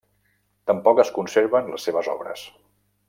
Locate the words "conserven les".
1.17-1.87